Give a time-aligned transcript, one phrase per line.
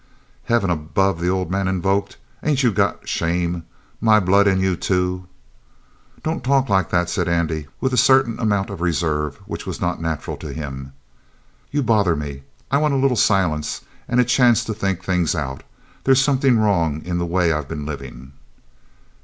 [0.45, 2.17] "Heaven above!" the older man invoked.
[2.41, 3.65] "Ain't you got shame?
[4.01, 5.27] My blood in you, too!"
[6.23, 10.01] "Don't talk like that," said Andy with a certain amount of reserve which was not
[10.01, 10.93] natural to him.
[11.69, 12.41] "You bother me.
[12.71, 15.61] I want a little silence and a chance to think things out.
[16.03, 18.31] There's something wrong in the way I've been living."